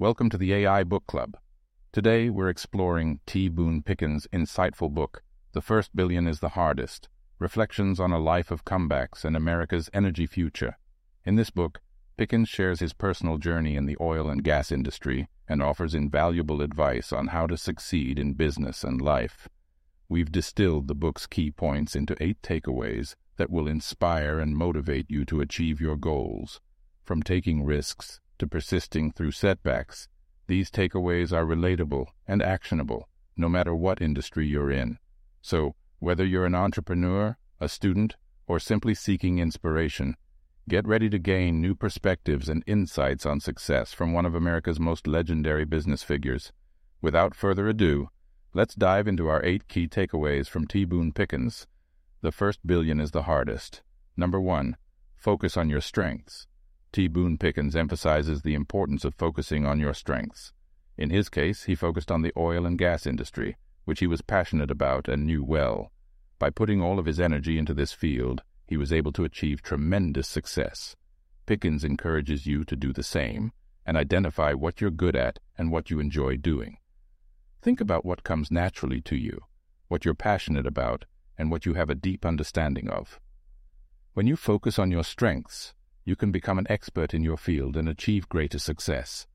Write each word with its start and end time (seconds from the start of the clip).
Welcome 0.00 0.30
to 0.30 0.38
the 0.38 0.54
AI 0.54 0.82
Book 0.84 1.06
Club. 1.06 1.36
Today 1.92 2.30
we're 2.30 2.48
exploring 2.48 3.20
T. 3.26 3.50
Boone 3.50 3.82
Pickens' 3.82 4.26
insightful 4.32 4.90
book, 4.90 5.22
The 5.52 5.60
First 5.60 5.94
Billion 5.94 6.26
is 6.26 6.40
the 6.40 6.56
Hardest 6.56 7.10
Reflections 7.38 8.00
on 8.00 8.10
a 8.10 8.18
Life 8.18 8.50
of 8.50 8.64
Comebacks 8.64 9.26
and 9.26 9.36
America's 9.36 9.90
Energy 9.92 10.24
Future. 10.24 10.78
In 11.26 11.36
this 11.36 11.50
book, 11.50 11.82
Pickens 12.16 12.48
shares 12.48 12.80
his 12.80 12.94
personal 12.94 13.36
journey 13.36 13.76
in 13.76 13.84
the 13.84 13.98
oil 14.00 14.30
and 14.30 14.42
gas 14.42 14.72
industry 14.72 15.28
and 15.46 15.62
offers 15.62 15.94
invaluable 15.94 16.62
advice 16.62 17.12
on 17.12 17.26
how 17.26 17.46
to 17.46 17.58
succeed 17.58 18.18
in 18.18 18.32
business 18.32 18.82
and 18.82 19.02
life. 19.02 19.50
We've 20.08 20.32
distilled 20.32 20.88
the 20.88 20.94
book's 20.94 21.26
key 21.26 21.50
points 21.50 21.94
into 21.94 22.16
eight 22.20 22.40
takeaways 22.40 23.16
that 23.36 23.50
will 23.50 23.68
inspire 23.68 24.38
and 24.38 24.56
motivate 24.56 25.10
you 25.10 25.26
to 25.26 25.42
achieve 25.42 25.78
your 25.78 25.96
goals. 25.96 26.62
From 27.04 27.22
taking 27.22 27.64
risks 27.66 28.18
to 28.40 28.46
persisting 28.46 29.12
through 29.12 29.30
setbacks, 29.30 30.08
these 30.48 30.70
takeaways 30.70 31.32
are 31.32 31.44
relatable 31.44 32.06
and 32.26 32.42
actionable 32.42 33.08
no 33.40 33.48
matter 33.48 33.74
what 33.74 34.02
industry 34.02 34.46
you're 34.46 34.70
in. 34.70 34.98
So, 35.40 35.74
whether 35.98 36.24
you're 36.24 36.46
an 36.46 36.54
entrepreneur, 36.54 37.36
a 37.58 37.68
student, 37.68 38.16
or 38.46 38.58
simply 38.58 38.94
seeking 38.94 39.38
inspiration, 39.38 40.16
get 40.68 40.86
ready 40.86 41.08
to 41.10 41.18
gain 41.18 41.60
new 41.60 41.74
perspectives 41.74 42.48
and 42.48 42.62
insights 42.66 43.24
on 43.24 43.40
success 43.40 43.92
from 43.92 44.12
one 44.12 44.26
of 44.26 44.34
America's 44.34 44.78
most 44.78 45.06
legendary 45.06 45.64
business 45.64 46.02
figures. 46.02 46.52
Without 47.00 47.34
further 47.34 47.68
ado, 47.68 48.08
let's 48.52 48.74
dive 48.74 49.08
into 49.08 49.28
our 49.28 49.42
eight 49.44 49.68
key 49.68 49.88
takeaways 49.88 50.48
from 50.48 50.66
T. 50.66 50.84
Boone 50.84 51.12
Pickens. 51.12 51.66
The 52.20 52.32
first 52.32 52.60
billion 52.66 53.00
is 53.00 53.12
the 53.12 53.22
hardest. 53.22 53.82
Number 54.16 54.40
one, 54.40 54.76
focus 55.16 55.56
on 55.56 55.70
your 55.70 55.80
strengths. 55.80 56.46
T. 56.92 57.06
Boone 57.06 57.38
Pickens 57.38 57.76
emphasizes 57.76 58.42
the 58.42 58.54
importance 58.54 59.04
of 59.04 59.14
focusing 59.14 59.64
on 59.64 59.78
your 59.78 59.94
strengths. 59.94 60.52
In 60.96 61.10
his 61.10 61.28
case, 61.28 61.64
he 61.64 61.74
focused 61.74 62.10
on 62.10 62.22
the 62.22 62.32
oil 62.36 62.66
and 62.66 62.78
gas 62.78 63.06
industry, 63.06 63.56
which 63.84 64.00
he 64.00 64.06
was 64.06 64.22
passionate 64.22 64.70
about 64.70 65.08
and 65.08 65.24
knew 65.24 65.44
well. 65.44 65.92
By 66.38 66.50
putting 66.50 66.82
all 66.82 66.98
of 66.98 67.06
his 67.06 67.20
energy 67.20 67.58
into 67.58 67.74
this 67.74 67.92
field, 67.92 68.42
he 68.66 68.76
was 68.76 68.92
able 68.92 69.12
to 69.12 69.24
achieve 69.24 69.62
tremendous 69.62 70.26
success. 70.28 70.96
Pickens 71.46 71.84
encourages 71.84 72.46
you 72.46 72.64
to 72.64 72.76
do 72.76 72.92
the 72.92 73.02
same 73.02 73.52
and 73.86 73.96
identify 73.96 74.52
what 74.52 74.80
you're 74.80 74.90
good 74.90 75.16
at 75.16 75.38
and 75.56 75.70
what 75.70 75.90
you 75.90 76.00
enjoy 76.00 76.36
doing. 76.36 76.78
Think 77.62 77.80
about 77.80 78.04
what 78.04 78.24
comes 78.24 78.50
naturally 78.50 79.00
to 79.02 79.16
you, 79.16 79.40
what 79.88 80.04
you're 80.04 80.14
passionate 80.14 80.66
about, 80.66 81.04
and 81.36 81.50
what 81.50 81.66
you 81.66 81.74
have 81.74 81.90
a 81.90 81.94
deep 81.94 82.24
understanding 82.24 82.88
of. 82.88 83.20
When 84.14 84.26
you 84.26 84.36
focus 84.36 84.78
on 84.78 84.90
your 84.90 85.04
strengths, 85.04 85.74
you 86.04 86.16
can 86.16 86.32
become 86.32 86.58
an 86.58 86.66
expert 86.70 87.14
in 87.14 87.22
your 87.22 87.36
field 87.36 87.76
and 87.76 87.88
achieve 87.88 88.28
greater 88.28 88.58
success. 88.58 89.26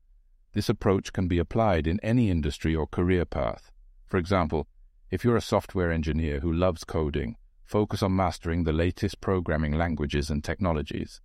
This 0.52 0.68
approach 0.68 1.12
can 1.12 1.28
be 1.28 1.38
applied 1.38 1.86
in 1.86 2.00
any 2.00 2.30
industry 2.30 2.74
or 2.74 2.86
career 2.86 3.24
path. 3.24 3.70
For 4.06 4.16
example, 4.16 4.66
if 5.10 5.24
you're 5.24 5.36
a 5.36 5.40
software 5.40 5.92
engineer 5.92 6.40
who 6.40 6.52
loves 6.52 6.82
coding, 6.84 7.36
focus 7.64 8.02
on 8.02 8.16
mastering 8.16 8.64
the 8.64 8.72
latest 8.72 9.20
programming 9.20 9.72
languages 9.72 10.30
and 10.30 10.42
technologies. 10.42 11.20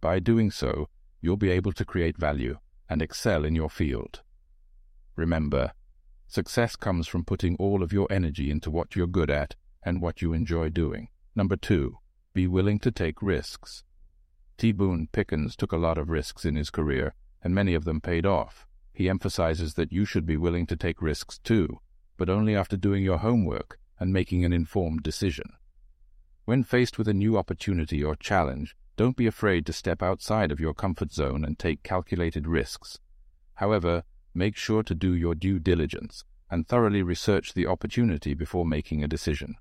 By 0.00 0.18
doing 0.18 0.50
so, 0.50 0.88
you'll 1.20 1.36
be 1.36 1.50
able 1.50 1.72
to 1.72 1.84
create 1.84 2.16
value 2.16 2.58
and 2.88 3.02
excel 3.02 3.44
in 3.44 3.54
your 3.54 3.70
field. 3.70 4.22
Remember, 5.16 5.72
success 6.26 6.76
comes 6.76 7.08
from 7.08 7.24
putting 7.24 7.56
all 7.56 7.82
of 7.82 7.92
your 7.92 8.06
energy 8.10 8.50
into 8.50 8.70
what 8.70 8.94
you're 8.94 9.06
good 9.06 9.30
at 9.30 9.56
and 9.82 10.00
what 10.00 10.22
you 10.22 10.32
enjoy 10.32 10.68
doing. 10.68 11.08
Number 11.34 11.56
two, 11.56 11.98
be 12.34 12.46
willing 12.46 12.78
to 12.80 12.92
take 12.92 13.22
risks. 13.22 13.82
T. 14.58 14.72
Boone 14.72 15.06
Pickens 15.12 15.54
took 15.54 15.70
a 15.70 15.76
lot 15.76 15.98
of 15.98 16.10
risks 16.10 16.44
in 16.44 16.56
his 16.56 16.68
career, 16.68 17.14
and 17.42 17.54
many 17.54 17.74
of 17.74 17.84
them 17.84 18.00
paid 18.00 18.26
off. 18.26 18.66
He 18.92 19.08
emphasizes 19.08 19.74
that 19.74 19.92
you 19.92 20.04
should 20.04 20.26
be 20.26 20.36
willing 20.36 20.66
to 20.66 20.76
take 20.76 21.00
risks 21.00 21.38
too, 21.38 21.78
but 22.16 22.28
only 22.28 22.56
after 22.56 22.76
doing 22.76 23.04
your 23.04 23.18
homework 23.18 23.78
and 24.00 24.12
making 24.12 24.44
an 24.44 24.52
informed 24.52 25.04
decision. 25.04 25.52
When 26.44 26.64
faced 26.64 26.98
with 26.98 27.06
a 27.06 27.14
new 27.14 27.38
opportunity 27.38 28.02
or 28.02 28.16
challenge, 28.16 28.74
don't 28.96 29.16
be 29.16 29.28
afraid 29.28 29.64
to 29.66 29.72
step 29.72 30.02
outside 30.02 30.50
of 30.50 30.58
your 30.58 30.74
comfort 30.74 31.12
zone 31.12 31.44
and 31.44 31.56
take 31.56 31.84
calculated 31.84 32.48
risks. 32.48 32.98
However, 33.54 34.02
make 34.34 34.56
sure 34.56 34.82
to 34.82 34.94
do 34.94 35.14
your 35.14 35.36
due 35.36 35.60
diligence 35.60 36.24
and 36.50 36.66
thoroughly 36.66 37.04
research 37.04 37.54
the 37.54 37.68
opportunity 37.68 38.34
before 38.34 38.66
making 38.66 39.04
a 39.04 39.08
decision. 39.08 39.54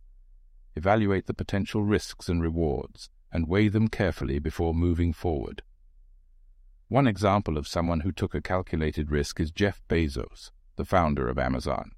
Evaluate 0.75 1.27
the 1.27 1.35
potential 1.35 1.83
risks 1.83 2.29
and 2.29 2.41
rewards 2.41 3.11
and 3.31 3.47
weigh 3.47 3.67
them 3.67 3.87
carefully 3.87 4.39
before 4.39 4.73
moving 4.73 5.13
forward. 5.13 5.61
One 6.87 7.07
example 7.07 7.57
of 7.57 7.67
someone 7.67 8.01
who 8.01 8.11
took 8.11 8.33
a 8.33 8.41
calculated 8.41 9.11
risk 9.11 9.39
is 9.39 9.51
Jeff 9.51 9.81
Bezos, 9.89 10.51
the 10.77 10.85
founder 10.85 11.27
of 11.27 11.37
Amazon. 11.37 11.91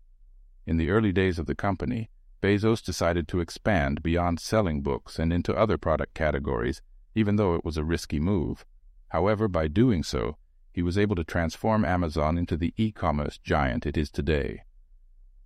In 0.66 0.78
the 0.78 0.90
early 0.90 1.12
days 1.12 1.38
of 1.38 1.46
the 1.46 1.56
company, 1.56 2.10
Bezos 2.42 2.84
decided 2.84 3.28
to 3.28 3.40
expand 3.40 4.02
beyond 4.02 4.40
selling 4.40 4.82
books 4.82 5.20
and 5.20 5.32
into 5.32 5.54
other 5.54 5.78
product 5.78 6.14
categories, 6.14 6.82
even 7.14 7.36
though 7.36 7.54
it 7.54 7.66
was 7.66 7.78
a 7.78 7.84
risky 7.84 8.20
move. 8.20 8.66
However, 9.10 9.48
by 9.48 9.68
doing 9.68 10.04
so, 10.04 10.38
he 10.72 10.82
was 10.82 10.98
able 10.98 11.16
to 11.18 11.24
transform 11.24 11.84
Amazon 11.84 12.38
into 12.38 12.56
the 12.56 12.74
e-commerce 12.78 13.38
giant 13.38 13.86
it 13.86 13.98
is 13.98 14.10
today. 14.10 14.62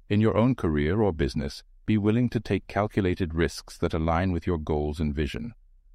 In 0.09 0.21
your 0.21 0.37
own 0.37 0.53
career 0.53 1.01
or 1.01 1.11
business, 1.11 1.63
be 1.85 1.97
willing 1.97 2.29
to 2.29 2.39
take 2.39 2.67
calculated 2.67 3.33
risks 3.33 3.77
that 3.79 3.93
align 3.93 4.31
with 4.31 4.45
your 4.45 4.57
goals 4.57 4.99
and 4.99 5.13
vision. 5.13 5.53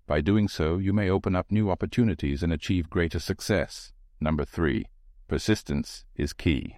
By 0.08 0.22
doing 0.22 0.48
so, 0.48 0.78
you 0.78 0.94
may 0.94 1.10
open 1.10 1.36
up 1.36 1.52
new 1.52 1.70
opportunities 1.70 2.42
and 2.42 2.50
achieve 2.50 2.88
greater 2.88 3.18
success. 3.18 3.92
Number 4.18 4.46
three, 4.46 4.86
persistence 5.28 6.06
is 6.16 6.32
key. 6.32 6.76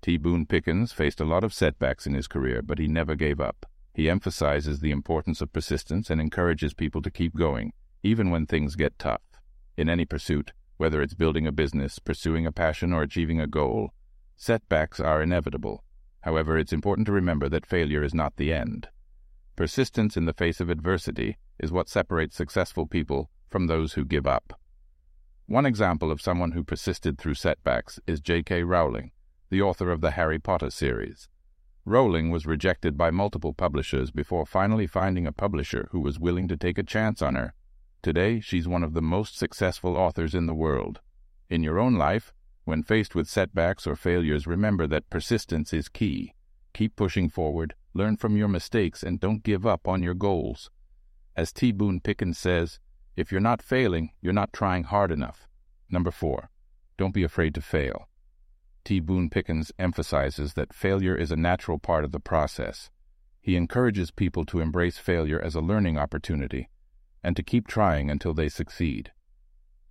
T. 0.00 0.16
Boone 0.16 0.46
Pickens 0.46 0.92
faced 0.92 1.20
a 1.20 1.24
lot 1.24 1.42
of 1.42 1.52
setbacks 1.52 2.06
in 2.06 2.14
his 2.14 2.28
career, 2.28 2.62
but 2.62 2.78
he 2.78 2.86
never 2.86 3.16
gave 3.16 3.40
up. 3.40 3.66
He 3.92 4.08
emphasizes 4.08 4.78
the 4.78 4.92
importance 4.92 5.40
of 5.40 5.52
persistence 5.52 6.08
and 6.08 6.20
encourages 6.20 6.72
people 6.72 7.02
to 7.02 7.10
keep 7.10 7.34
going, 7.34 7.72
even 8.04 8.30
when 8.30 8.46
things 8.46 8.76
get 8.76 8.96
tough. 8.96 9.22
In 9.76 9.88
any 9.88 10.04
pursuit, 10.04 10.52
whether 10.76 11.02
it's 11.02 11.14
building 11.14 11.48
a 11.48 11.52
business, 11.52 11.98
pursuing 11.98 12.46
a 12.46 12.52
passion, 12.52 12.92
or 12.92 13.02
achieving 13.02 13.40
a 13.40 13.48
goal, 13.48 13.92
setbacks 14.36 15.00
are 15.00 15.20
inevitable. 15.20 15.82
However, 16.20 16.56
it's 16.56 16.72
important 16.72 17.06
to 17.06 17.12
remember 17.12 17.48
that 17.48 17.66
failure 17.66 18.04
is 18.04 18.14
not 18.14 18.36
the 18.36 18.52
end. 18.52 18.88
Persistence 19.56 20.18
in 20.18 20.26
the 20.26 20.34
face 20.34 20.60
of 20.60 20.68
adversity 20.68 21.38
is 21.58 21.72
what 21.72 21.88
separates 21.88 22.36
successful 22.36 22.86
people 22.86 23.30
from 23.48 23.66
those 23.66 23.94
who 23.94 24.04
give 24.04 24.26
up. 24.26 24.60
One 25.46 25.64
example 25.64 26.10
of 26.10 26.20
someone 26.20 26.52
who 26.52 26.62
persisted 26.62 27.16
through 27.16 27.34
setbacks 27.34 27.98
is 28.06 28.20
J.K. 28.20 28.64
Rowling, 28.64 29.12
the 29.48 29.62
author 29.62 29.90
of 29.90 30.02
the 30.02 30.10
Harry 30.10 30.38
Potter 30.38 30.68
series. 30.68 31.30
Rowling 31.86 32.30
was 32.30 32.44
rejected 32.44 32.98
by 32.98 33.10
multiple 33.10 33.54
publishers 33.54 34.10
before 34.10 34.44
finally 34.44 34.86
finding 34.86 35.26
a 35.26 35.32
publisher 35.32 35.88
who 35.90 36.00
was 36.00 36.20
willing 36.20 36.48
to 36.48 36.56
take 36.58 36.76
a 36.76 36.82
chance 36.82 37.22
on 37.22 37.34
her. 37.34 37.54
Today, 38.02 38.40
she's 38.40 38.68
one 38.68 38.82
of 38.82 38.92
the 38.92 39.00
most 39.00 39.38
successful 39.38 39.96
authors 39.96 40.34
in 40.34 40.44
the 40.44 40.54
world. 40.54 41.00
In 41.48 41.62
your 41.62 41.78
own 41.78 41.94
life, 41.94 42.34
when 42.64 42.82
faced 42.82 43.14
with 43.14 43.26
setbacks 43.26 43.86
or 43.86 43.96
failures, 43.96 44.46
remember 44.46 44.86
that 44.88 45.08
persistence 45.08 45.72
is 45.72 45.88
key. 45.88 46.34
Keep 46.74 46.94
pushing 46.94 47.30
forward, 47.30 47.74
learn 47.96 48.16
from 48.16 48.36
your 48.36 48.48
mistakes, 48.48 49.02
and 49.02 49.18
don't 49.18 49.42
give 49.42 49.66
up 49.66 49.88
on 49.88 50.02
your 50.02 50.14
goals. 50.14 50.70
As 51.34 51.52
T. 51.52 51.72
Boone 51.72 52.00
Pickens 52.00 52.38
says, 52.38 52.78
if 53.16 53.32
you're 53.32 53.40
not 53.40 53.62
failing, 53.62 54.10
you're 54.20 54.32
not 54.32 54.52
trying 54.52 54.84
hard 54.84 55.10
enough. 55.10 55.48
Number 55.88 56.10
four, 56.10 56.50
don't 56.98 57.14
be 57.14 57.24
afraid 57.24 57.54
to 57.54 57.60
fail. 57.60 58.08
T. 58.84 59.00
Boone 59.00 59.30
Pickens 59.30 59.72
emphasizes 59.78 60.54
that 60.54 60.74
failure 60.74 61.16
is 61.16 61.32
a 61.32 61.36
natural 61.36 61.78
part 61.78 62.04
of 62.04 62.12
the 62.12 62.20
process. 62.20 62.90
He 63.40 63.56
encourages 63.56 64.10
people 64.10 64.44
to 64.46 64.60
embrace 64.60 64.98
failure 64.98 65.40
as 65.40 65.54
a 65.54 65.60
learning 65.60 65.98
opportunity 65.98 66.68
and 67.22 67.34
to 67.36 67.42
keep 67.42 67.66
trying 67.66 68.10
until 68.10 68.34
they 68.34 68.48
succeed. 68.48 69.12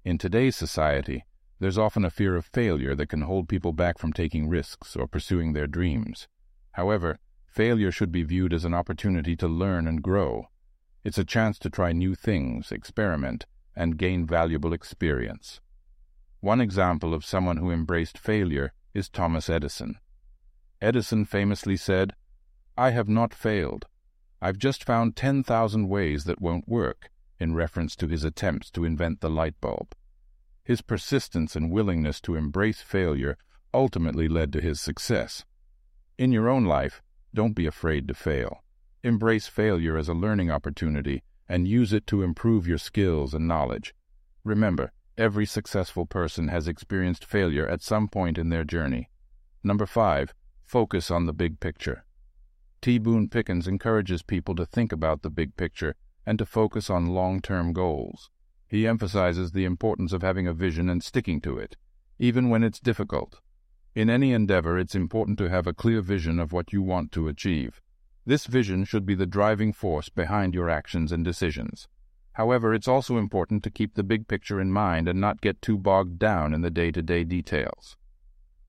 In 0.03 0.17
today's 0.17 0.55
society, 0.55 1.25
there's 1.59 1.77
often 1.77 2.05
a 2.05 2.09
fear 2.09 2.35
of 2.35 2.45
failure 2.45 2.95
that 2.95 3.09
can 3.09 3.21
hold 3.21 3.49
people 3.49 3.73
back 3.73 3.97
from 3.97 4.13
taking 4.13 4.47
risks 4.47 4.95
or 4.95 5.07
pursuing 5.07 5.53
their 5.53 5.67
dreams. 5.67 6.27
However, 6.73 7.19
failure 7.55 7.91
should 7.91 8.11
be 8.11 8.23
viewed 8.23 8.51
as 8.51 8.65
an 8.65 8.73
opportunity 8.73 9.33
to 9.37 9.47
learn 9.47 9.87
and 9.87 10.03
grow. 10.03 10.47
It's 11.05 11.17
a 11.17 11.23
chance 11.23 11.57
to 11.59 11.69
try 11.69 11.93
new 11.93 12.13
things, 12.13 12.69
experiment, 12.69 13.45
and 13.75 13.97
gain 13.97 14.27
valuable 14.27 14.73
experience. 14.73 15.61
One 16.41 16.59
example 16.59 17.13
of 17.13 17.23
someone 17.23 17.57
who 17.57 17.71
embraced 17.71 18.17
failure 18.17 18.73
is 18.93 19.07
Thomas 19.07 19.49
Edison. 19.49 19.95
Edison 20.81 21.23
famously 21.23 21.77
said, 21.77 22.13
I 22.77 22.91
have 22.91 23.07
not 23.07 23.33
failed. 23.33 23.85
I've 24.41 24.57
just 24.57 24.83
found 24.83 25.15
10,000 25.15 25.87
ways 25.87 26.25
that 26.25 26.41
won't 26.41 26.67
work, 26.67 27.09
in 27.39 27.55
reference 27.55 27.95
to 27.97 28.07
his 28.07 28.25
attempts 28.25 28.69
to 28.71 28.83
invent 28.83 29.21
the 29.21 29.29
light 29.29 29.55
bulb. 29.61 29.95
His 30.65 30.81
persistence 30.81 31.55
and 31.55 31.71
willingness 31.71 32.19
to 32.21 32.35
embrace 32.35 32.81
failure 32.81 33.37
ultimately 33.73 34.27
led 34.27 34.51
to 34.53 34.61
his 34.61 34.81
success. 34.81 35.45
In 36.17 36.33
your 36.33 36.49
own 36.49 36.65
life, 36.65 37.01
don't 37.35 37.53
be 37.53 37.67
afraid 37.67 38.07
to 38.07 38.15
fail. 38.15 38.63
Embrace 39.03 39.45
failure 39.45 39.97
as 39.97 40.09
a 40.09 40.15
learning 40.15 40.49
opportunity 40.49 41.23
and 41.47 41.67
use 41.67 41.93
it 41.93 42.07
to 42.07 42.23
improve 42.23 42.67
your 42.67 42.79
skills 42.79 43.35
and 43.35 43.47
knowledge. 43.47 43.93
Remember, 44.43 44.91
Every 45.17 45.45
successful 45.45 46.05
person 46.05 46.49
has 46.49 46.67
experienced 46.67 47.23
failure 47.23 47.65
at 47.65 47.81
some 47.81 48.09
point 48.09 48.37
in 48.37 48.49
their 48.49 48.65
journey. 48.65 49.09
Number 49.63 49.85
five, 49.85 50.33
focus 50.65 51.09
on 51.09 51.25
the 51.25 51.31
big 51.31 51.61
picture. 51.61 52.03
T. 52.81 52.97
Boone 52.97 53.29
Pickens 53.29 53.65
encourages 53.65 54.23
people 54.23 54.55
to 54.55 54.65
think 54.65 54.91
about 54.91 55.21
the 55.21 55.29
big 55.29 55.55
picture 55.55 55.95
and 56.25 56.37
to 56.37 56.45
focus 56.45 56.89
on 56.89 57.13
long-term 57.13 57.71
goals. 57.71 58.29
He 58.67 58.85
emphasizes 58.85 59.53
the 59.53 59.63
importance 59.63 60.11
of 60.11 60.21
having 60.21 60.47
a 60.47 60.53
vision 60.53 60.89
and 60.89 61.01
sticking 61.01 61.39
to 61.41 61.57
it, 61.59 61.77
even 62.19 62.49
when 62.49 62.61
it's 62.61 62.81
difficult. 62.81 63.39
In 63.95 64.09
any 64.09 64.33
endeavor, 64.33 64.77
it's 64.77 64.93
important 64.93 65.37
to 65.37 65.49
have 65.49 65.65
a 65.65 65.73
clear 65.73 66.01
vision 66.01 66.37
of 66.37 66.51
what 66.51 66.73
you 66.73 66.81
want 66.81 67.13
to 67.13 67.29
achieve. 67.29 67.81
This 68.25 68.45
vision 68.45 68.83
should 68.83 69.05
be 69.05 69.15
the 69.15 69.25
driving 69.25 69.71
force 69.71 70.09
behind 70.09 70.53
your 70.53 70.69
actions 70.69 71.13
and 71.13 71.23
decisions. 71.23 71.87
However, 72.33 72.73
it's 72.73 72.89
also 72.89 73.17
important 73.17 73.63
to 73.63 73.71
keep 73.71 73.95
the 73.95 74.03
big 74.03 74.27
picture 74.27 74.59
in 74.59 74.69
mind 74.69 75.07
and 75.07 75.21
not 75.21 75.39
get 75.39 75.61
too 75.61 75.77
bogged 75.77 76.19
down 76.19 76.53
in 76.53 76.59
the 76.59 76.69
day-to-day 76.69 77.23
details. 77.23 77.95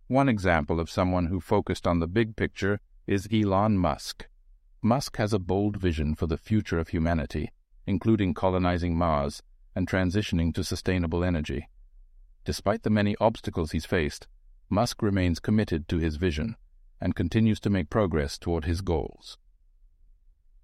One 0.06 0.28
example 0.28 0.78
of 0.78 0.88
someone 0.88 1.26
who 1.26 1.40
focused 1.40 1.88
on 1.88 1.98
the 1.98 2.06
big 2.06 2.36
picture 2.36 2.78
is 3.08 3.26
Elon 3.32 3.78
Musk. 3.78 4.28
Musk 4.80 5.16
has 5.16 5.32
a 5.32 5.40
bold 5.40 5.76
vision 5.76 6.14
for 6.14 6.28
the 6.28 6.38
future 6.38 6.78
of 6.78 6.90
humanity, 6.90 7.50
including 7.84 8.32
colonizing 8.32 8.96
Mars 8.96 9.42
and 9.74 9.88
transitioning 9.88 10.54
to 10.54 10.62
sustainable 10.62 11.24
energy. 11.24 11.68
Despite 12.44 12.84
the 12.84 12.90
many 12.90 13.16
obstacles 13.20 13.72
he's 13.72 13.86
faced, 13.86 14.28
Musk 14.68 15.02
remains 15.02 15.38
committed 15.38 15.88
to 15.88 15.98
his 15.98 16.16
vision 16.16 16.56
and 17.00 17.14
continues 17.14 17.60
to 17.60 17.70
make 17.70 17.90
progress 17.90 18.38
toward 18.38 18.64
his 18.64 18.80
goals. 18.80 19.38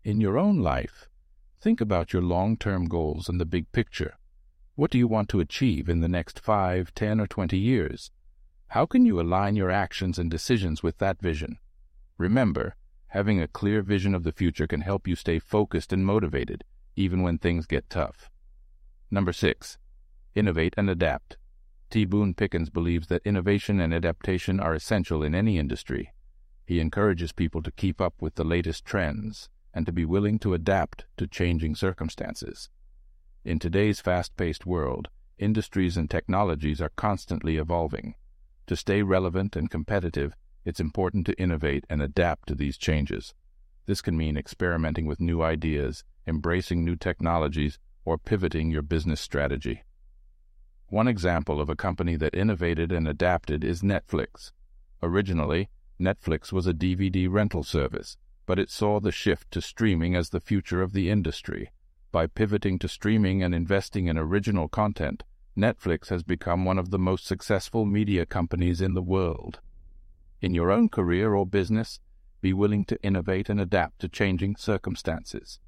In 0.02 0.20
your 0.20 0.38
own 0.38 0.58
life, 0.58 1.08
think 1.60 1.80
about 1.80 2.12
your 2.12 2.22
long-term 2.22 2.86
goals 2.86 3.28
and 3.28 3.40
the 3.40 3.44
big 3.44 3.70
picture. 3.70 4.14
What 4.74 4.90
do 4.90 4.98
you 4.98 5.06
want 5.06 5.28
to 5.28 5.40
achieve 5.40 5.88
in 5.88 6.00
the 6.00 6.08
next 6.08 6.40
five, 6.40 6.92
ten, 6.94 7.20
or 7.20 7.26
twenty 7.26 7.58
years? 7.58 8.10
How 8.68 8.86
can 8.86 9.04
you 9.04 9.20
align 9.20 9.54
your 9.54 9.70
actions 9.70 10.18
and 10.18 10.30
decisions 10.30 10.82
with 10.82 10.98
that 10.98 11.20
vision? 11.20 11.58
Remember, 12.16 12.74
having 13.08 13.40
a 13.40 13.46
clear 13.46 13.82
vision 13.82 14.14
of 14.14 14.24
the 14.24 14.32
future 14.32 14.66
can 14.66 14.80
help 14.80 15.06
you 15.06 15.14
stay 15.14 15.38
focused 15.38 15.92
and 15.92 16.04
motivated, 16.04 16.64
even 16.96 17.22
when 17.22 17.38
things 17.38 17.66
get 17.66 17.90
tough. 17.90 18.30
Number 19.10 19.32
six, 19.32 19.76
innovate 20.34 20.74
and 20.76 20.88
adapt. 20.88 21.36
T. 21.92 22.06
Boone 22.06 22.32
Pickens 22.32 22.70
believes 22.70 23.08
that 23.08 23.20
innovation 23.26 23.78
and 23.78 23.92
adaptation 23.92 24.58
are 24.58 24.72
essential 24.72 25.22
in 25.22 25.34
any 25.34 25.58
industry. 25.58 26.14
He 26.64 26.80
encourages 26.80 27.32
people 27.32 27.60
to 27.60 27.70
keep 27.70 28.00
up 28.00 28.14
with 28.18 28.36
the 28.36 28.44
latest 28.44 28.86
trends 28.86 29.50
and 29.74 29.84
to 29.84 29.92
be 29.92 30.06
willing 30.06 30.38
to 30.38 30.54
adapt 30.54 31.04
to 31.18 31.26
changing 31.26 31.74
circumstances. 31.74 32.70
In 33.44 33.58
today's 33.58 34.00
fast-paced 34.00 34.64
world, 34.64 35.10
industries 35.36 35.98
and 35.98 36.08
technologies 36.08 36.80
are 36.80 36.92
constantly 36.96 37.58
evolving. 37.58 38.14
To 38.68 38.74
stay 38.74 39.02
relevant 39.02 39.54
and 39.54 39.68
competitive, 39.68 40.34
it's 40.64 40.80
important 40.80 41.26
to 41.26 41.38
innovate 41.38 41.84
and 41.90 42.00
adapt 42.00 42.48
to 42.48 42.54
these 42.54 42.78
changes. 42.78 43.34
This 43.84 44.00
can 44.00 44.16
mean 44.16 44.38
experimenting 44.38 45.04
with 45.04 45.20
new 45.20 45.42
ideas, 45.42 46.04
embracing 46.26 46.86
new 46.86 46.96
technologies, 46.96 47.78
or 48.06 48.16
pivoting 48.16 48.70
your 48.70 48.80
business 48.80 49.20
strategy. 49.20 49.82
One 50.92 51.08
example 51.08 51.58
of 51.58 51.70
a 51.70 51.74
company 51.74 52.16
that 52.16 52.34
innovated 52.34 52.92
and 52.92 53.08
adapted 53.08 53.64
is 53.64 53.80
Netflix. 53.80 54.52
Originally, 55.02 55.70
Netflix 55.98 56.52
was 56.52 56.66
a 56.66 56.74
DVD 56.74 57.32
rental 57.32 57.62
service, 57.62 58.18
but 58.44 58.58
it 58.58 58.68
saw 58.68 59.00
the 59.00 59.10
shift 59.10 59.50
to 59.52 59.62
streaming 59.62 60.14
as 60.14 60.28
the 60.28 60.38
future 60.38 60.82
of 60.82 60.92
the 60.92 61.08
industry. 61.08 61.72
By 62.10 62.26
pivoting 62.26 62.78
to 62.80 62.88
streaming 62.88 63.42
and 63.42 63.54
investing 63.54 64.06
in 64.06 64.18
original 64.18 64.68
content, 64.68 65.24
Netflix 65.56 66.10
has 66.10 66.22
become 66.22 66.66
one 66.66 66.78
of 66.78 66.90
the 66.90 66.98
most 66.98 67.24
successful 67.24 67.86
media 67.86 68.26
companies 68.26 68.82
in 68.82 68.92
the 68.92 69.00
world. 69.00 69.60
In 70.42 70.52
your 70.52 70.70
own 70.70 70.90
career 70.90 71.34
or 71.34 71.46
business, 71.46 72.00
be 72.42 72.52
willing 72.52 72.84
to 72.84 73.02
innovate 73.02 73.48
and 73.48 73.58
adapt 73.58 74.00
to 74.00 74.10
changing 74.10 74.56
circumstances. 74.56 75.58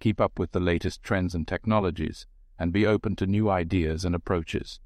Keep 0.00 0.20
up 0.20 0.40
with 0.40 0.50
the 0.50 0.58
latest 0.58 1.04
trends 1.04 1.36
and 1.36 1.46
technologies, 1.46 2.26
and 2.58 2.72
be 2.72 2.86
open 2.86 3.16
to 3.16 3.26
new 3.26 3.50
ideas 3.50 4.04
and 4.04 4.14
approaches. 4.14 4.80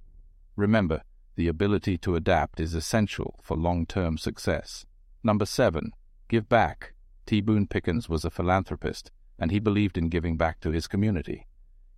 Remember, 0.56 1.02
the 1.36 1.48
ability 1.48 1.96
to 1.98 2.16
adapt 2.16 2.60
is 2.60 2.74
essential 2.74 3.38
for 3.42 3.56
long-term 3.56 4.18
success. 4.18 4.84
Number 5.22 5.46
seven, 5.46 5.92
give 6.28 6.48
back. 6.48 6.92
T. 7.26 7.40
Boone 7.40 7.66
Pickens 7.66 8.08
was 8.08 8.24
a 8.24 8.30
philanthropist, 8.30 9.10
and 9.38 9.50
he 9.50 9.58
believed 9.58 9.96
in 9.96 10.08
giving 10.08 10.36
back 10.36 10.60
to 10.60 10.70
his 10.70 10.86
community. 10.86 11.46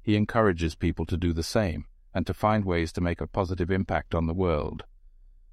He 0.03 0.17
encourages 0.17 0.75
people 0.75 1.07
to 1.07 1.17
do 1.17 1.33
the 1.33 1.43
same 1.43 1.87
and 2.15 2.27
to 2.27 2.35
find 2.35 2.65
ways 2.65 2.93
to 2.93 3.01
make 3.01 3.21
a 3.21 3.27
positive 3.27 3.71
impact 3.71 4.15
on 4.15 4.27
the 4.27 4.35
world. 4.35 4.85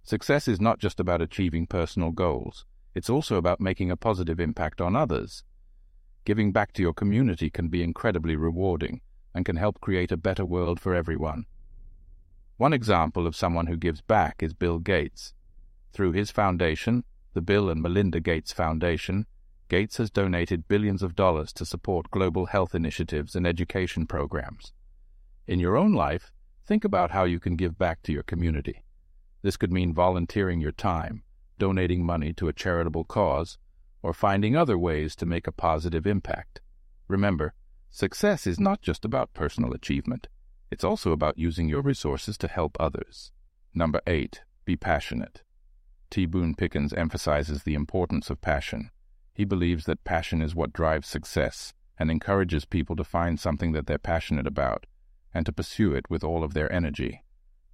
Success 0.03 0.47
is 0.47 0.59
not 0.59 0.79
just 0.79 0.99
about 0.99 1.21
achieving 1.21 1.67
personal 1.67 2.11
goals, 2.11 2.65
it's 2.93 3.09
also 3.09 3.37
about 3.37 3.61
making 3.61 3.91
a 3.91 3.95
positive 3.95 4.39
impact 4.39 4.81
on 4.81 4.95
others. 4.95 5.43
Giving 6.25 6.51
back 6.51 6.73
to 6.73 6.81
your 6.81 6.93
community 6.93 7.49
can 7.49 7.69
be 7.69 7.81
incredibly 7.81 8.35
rewarding 8.35 9.01
and 9.33 9.45
can 9.45 9.55
help 9.55 9.79
create 9.81 10.11
a 10.11 10.17
better 10.17 10.45
world 10.45 10.79
for 10.79 10.93
everyone. 10.93 11.45
One 12.57 12.73
example 12.73 13.25
of 13.25 13.35
someone 13.35 13.67
who 13.67 13.77
gives 13.77 14.01
back 14.01 14.43
is 14.43 14.53
Bill 14.53 14.79
Gates. 14.79 15.33
Through 15.93 16.11
his 16.11 16.31
foundation, 16.31 17.03
the 17.33 17.41
Bill 17.41 17.69
and 17.69 17.81
Melinda 17.81 18.19
Gates 18.19 18.51
Foundation, 18.51 19.25
Gates 19.69 19.97
has 19.97 20.09
donated 20.09 20.67
billions 20.67 21.03
of 21.03 21.15
dollars 21.15 21.53
to 21.53 21.65
support 21.65 22.09
global 22.09 22.47
health 22.47 22.73
initiatives 22.73 23.35
and 23.35 23.45
education 23.45 24.07
programs. 24.07 24.73
In 25.47 25.59
your 25.59 25.77
own 25.77 25.93
life, 25.93 26.31
think 26.65 26.83
about 26.83 27.11
how 27.11 27.23
you 27.23 27.39
can 27.39 27.55
give 27.55 27.77
back 27.77 28.01
to 28.03 28.11
your 28.11 28.23
community. 28.23 28.83
This 29.41 29.57
could 29.57 29.71
mean 29.71 29.93
volunteering 29.93 30.59
your 30.59 30.71
time, 30.71 31.23
donating 31.59 32.03
money 32.03 32.33
to 32.33 32.47
a 32.47 32.53
charitable 32.53 33.05
cause, 33.05 33.57
or 34.01 34.13
finding 34.13 34.55
other 34.55 34.77
ways 34.77 35.15
to 35.17 35.25
make 35.25 35.47
a 35.47 35.51
positive 35.51 36.07
impact. 36.07 36.61
Remember, 37.07 37.53
success 37.89 38.47
is 38.47 38.59
not 38.59 38.81
just 38.81 39.05
about 39.05 39.33
personal 39.33 39.73
achievement. 39.73 40.27
It's 40.71 40.83
also 40.83 41.11
about 41.11 41.37
using 41.37 41.67
your 41.67 41.81
resources 41.81 42.37
to 42.39 42.47
help 42.47 42.77
others. 42.79 43.31
Number 43.73 44.01
8. 44.05 44.41
Be 44.65 44.75
passionate. 44.75 45.43
T. 46.09 46.25
Boone 46.25 46.55
Pickens 46.55 46.93
emphasizes 46.93 47.63
the 47.63 47.73
importance 47.73 48.29
of 48.29 48.41
passion. 48.41 48.91
He 49.33 49.45
believes 49.45 49.85
that 49.85 50.03
passion 50.03 50.41
is 50.41 50.55
what 50.55 50.73
drives 50.73 51.07
success 51.07 51.73
and 51.97 52.09
encourages 52.09 52.65
people 52.65 52.95
to 52.95 53.03
find 53.03 53.39
something 53.39 53.73
that 53.73 53.87
they're 53.87 53.97
passionate 53.97 54.47
about 54.47 54.85
and 55.33 55.45
to 55.45 55.53
pursue 55.53 55.93
it 55.93 56.09
with 56.09 56.23
all 56.23 56.43
of 56.43 56.53
their 56.53 56.71
energy. 56.71 57.23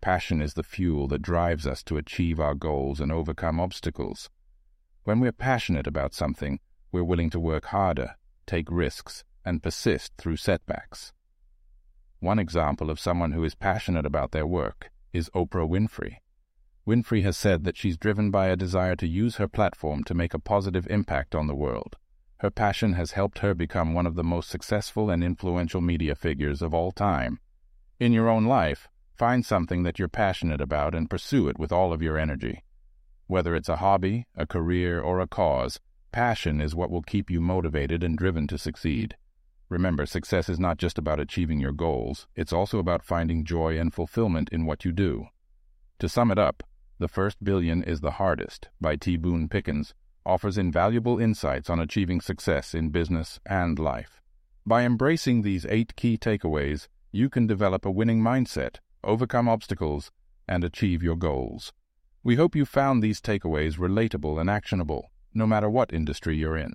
Passion 0.02 0.42
is 0.42 0.54
the 0.54 0.64
fuel 0.64 1.08
that 1.08 1.22
drives 1.22 1.66
us 1.66 1.82
to 1.84 1.98
achieve 1.98 2.40
our 2.40 2.56
goals 2.56 3.00
and 3.00 3.12
overcome 3.12 3.60
obstacles. 3.60 4.30
When 5.04 5.20
we're 5.20 5.32
passionate 5.32 5.88
about 5.88 6.14
something, 6.14 6.60
we're 6.92 7.04
willing 7.04 7.30
to 7.32 7.40
work 7.40 7.66
harder, 7.66 8.16
take 8.46 8.70
risks, 8.70 9.24
and 9.46 9.64
persist 9.64 10.14
through 10.18 10.38
setbacks. 10.38 11.14
One 12.20 12.40
example 12.40 12.90
of 12.90 13.00
someone 13.00 13.34
who 13.34 13.44
is 13.44 13.56
passionate 13.56 14.06
about 14.06 14.32
their 14.32 14.48
work 14.48 14.90
is 15.14 15.30
Oprah 15.36 15.70
Winfrey. 15.70 16.18
Winfrey 16.88 17.24
has 17.24 17.38
said 17.38 17.64
that 17.64 17.78
she's 17.78 17.98
driven 17.98 18.32
by 18.32 18.48
a 18.48 18.56
desire 18.56 18.96
to 18.96 19.08
use 19.08 19.38
her 19.38 19.48
platform 19.48 20.04
to 20.04 20.14
make 20.14 20.34
a 20.34 20.40
positive 20.40 20.88
impact 20.90 21.36
on 21.36 21.48
the 21.48 21.56
world. 21.56 21.98
Her 22.40 22.52
passion 22.52 22.94
has 22.94 23.12
helped 23.12 23.40
her 23.40 23.54
become 23.54 23.94
one 23.94 24.06
of 24.06 24.16
the 24.16 24.24
most 24.24 24.50
successful 24.50 25.10
and 25.10 25.24
influential 25.24 25.82
media 25.82 26.16
figures 26.16 26.62
of 26.62 26.74
all 26.74 26.92
time. 26.92 27.40
In 28.00 28.12
your 28.12 28.30
own 28.30 28.46
life, 28.46 28.88
find 29.18 29.46
something 29.46 29.84
that 29.84 29.98
you're 29.98 30.08
passionate 30.08 30.62
about 30.62 30.94
and 30.94 31.10
pursue 31.10 31.48
it 31.48 31.58
with 31.58 31.72
all 31.72 31.94
of 31.94 32.02
your 32.02 32.18
energy. 32.18 32.64
Whether 33.28 33.56
it's 33.56 33.70
a 33.70 33.78
hobby, 33.78 34.28
a 34.36 34.46
career, 34.46 35.02
or 35.02 35.20
a 35.20 35.28
cause, 35.28 35.80
passion 36.12 36.62
is 36.62 36.76
what 36.76 36.92
will 36.92 37.02
keep 37.02 37.32
you 37.32 37.42
motivated 37.42 38.04
and 38.04 38.18
driven 38.18 38.48
to 38.48 38.58
succeed. 38.58 39.16
Remember, 39.70 40.06
success 40.06 40.48
is 40.48 40.60
not 40.60 40.78
just 40.78 40.98
about 40.98 41.20
achieving 41.20 41.60
your 41.60 41.72
goals, 41.72 42.28
it's 42.36 42.54
also 42.54 42.78
about 42.78 43.04
finding 43.04 43.44
joy 43.44 43.80
and 43.80 43.94
fulfillment 43.94 44.50
in 44.50 44.66
what 44.66 44.86
you 44.86 44.92
do. 44.92 45.28
To 46.00 46.10
sum 46.10 46.30
it 46.32 46.38
up, 46.38 46.64
the 47.00 47.08
First 47.08 47.44
Billion 47.44 47.84
is 47.84 48.02
the 48.02 48.12
Hardest 48.12 48.70
by 48.80 48.96
T. 48.96 49.18
Boone 49.18 49.50
Pickens 49.50 49.94
offers 50.26 50.58
invaluable 50.58 51.20
insights 51.20 51.70
on 51.70 51.80
achieving 51.80 52.22
success 52.22 52.74
in 52.74 52.90
business 52.90 53.40
and 53.46 53.78
life. 53.78 54.22
By 54.66 54.84
embracing 54.84 55.42
these 55.42 55.66
eight 55.68 55.96
key 55.96 56.18
takeaways, 56.18 56.88
you 57.12 57.30
can 57.30 57.48
develop 57.48 57.86
a 57.86 57.92
winning 57.92 58.22
mindset, 58.22 58.78
overcome 59.04 59.48
obstacles, 59.48 60.12
and 60.48 60.64
achieve 60.64 61.04
your 61.04 61.16
goals. 61.16 61.74
We 62.24 62.36
hope 62.36 62.56
you 62.56 62.66
found 62.66 63.04
these 63.04 63.22
takeaways 63.22 63.78
relatable 63.78 64.40
and 64.40 64.50
actionable, 64.50 65.12
no 65.34 65.46
matter 65.46 65.70
what 65.70 65.94
industry 65.94 66.38
you're 66.38 66.58
in. 66.58 66.74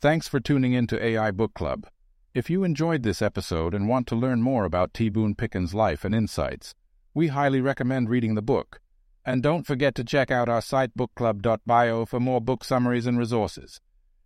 Thanks 0.00 0.26
for 0.26 0.40
tuning 0.40 0.72
in 0.72 0.86
to 0.86 1.04
AI 1.04 1.30
Book 1.30 1.52
Club. 1.52 1.86
If 2.32 2.48
you 2.48 2.64
enjoyed 2.64 3.02
this 3.02 3.20
episode 3.20 3.74
and 3.74 3.86
want 3.86 4.06
to 4.06 4.16
learn 4.16 4.40
more 4.40 4.64
about 4.64 4.94
T. 4.94 5.10
Boone 5.10 5.34
Pickens' 5.34 5.74
life 5.74 6.06
and 6.06 6.14
insights, 6.14 6.74
we 7.12 7.26
highly 7.28 7.60
recommend 7.60 8.08
reading 8.08 8.34
the 8.34 8.40
book. 8.40 8.80
And 9.26 9.42
don't 9.42 9.66
forget 9.66 9.94
to 9.96 10.04
check 10.04 10.30
out 10.30 10.48
our 10.48 10.62
site 10.62 10.96
bookclub.bio 10.96 12.06
for 12.06 12.18
more 12.18 12.40
book 12.40 12.64
summaries 12.64 13.04
and 13.06 13.18
resources. 13.18 13.78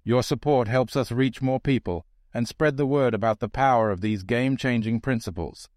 Your 0.05 0.23
support 0.23 0.69
helps 0.69 0.95
us 0.95 1.11
reach 1.11 1.43
more 1.43 1.59
people 1.59 2.07
and 2.33 2.47
spread 2.47 2.77
the 2.77 2.87
word 2.87 3.13
about 3.13 3.41
the 3.41 3.49
power 3.49 3.91
of 3.91 4.01
these 4.01 4.23
game 4.23 4.57
changing 4.57 5.01
principles. 5.01 5.69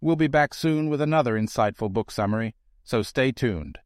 We'll 0.00 0.14
be 0.14 0.28
back 0.28 0.54
soon 0.54 0.88
with 0.88 1.00
another 1.00 1.34
insightful 1.34 1.92
book 1.92 2.12
summary, 2.12 2.54
so 2.84 3.02
stay 3.02 3.32
tuned. 3.32 3.80